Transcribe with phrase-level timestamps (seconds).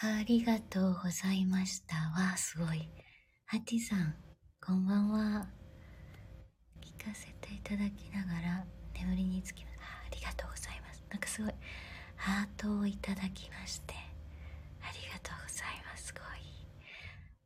[0.00, 1.96] ありがとうございました。
[1.96, 2.88] わあ、すごい。
[3.46, 4.14] ハティさん、
[4.64, 5.48] こんばんは。
[6.80, 8.64] 聞かせていただきながら
[8.94, 9.78] 眠りにつきます。
[10.06, 11.02] ありがとうございます。
[11.10, 11.52] なんかすごい、
[12.14, 13.94] ハートをいただきまして、
[14.82, 16.06] ありがとうございます。
[16.06, 16.22] すごい。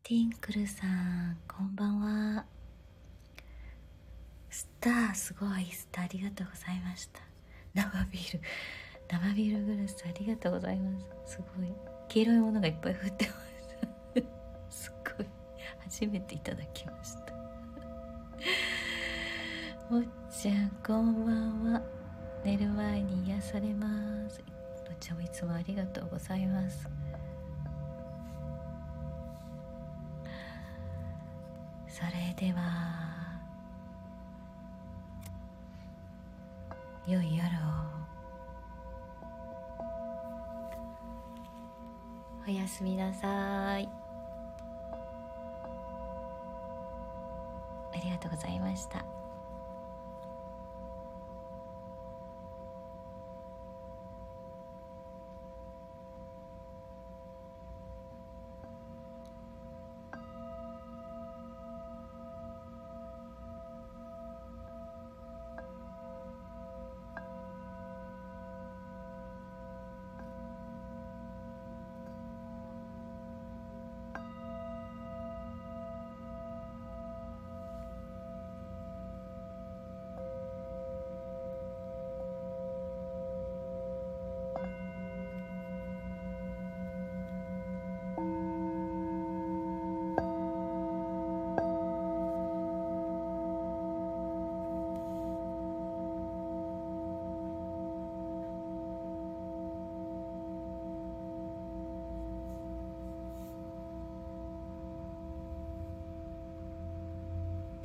[0.02, 2.00] ティンクルさん、こんばん
[2.37, 2.44] は。
[4.50, 5.73] スター、すごい。
[5.73, 7.23] スター、ありがとうございました。
[7.73, 8.40] 生ビール。
[9.09, 10.90] 生ビールグラスありがとうございま
[11.26, 13.33] すすごい黄色いものがいっぱい降ってま
[14.69, 15.26] すすごい
[15.83, 17.33] 初めていただきました
[19.90, 21.83] おっちゃんこんばんは
[22.45, 24.42] 寝る前に癒されます
[24.90, 26.87] おっちゃんもいつもありがとうございます
[31.88, 33.40] それでは
[37.09, 37.91] 良い夜を
[42.46, 43.88] おやすみなさい。
[47.94, 49.04] ありがとうございました。